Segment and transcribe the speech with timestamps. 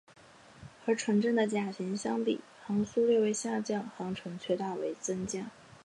[0.83, 5.51] 和纯正的甲型相比航速略为下降航程却大为增加。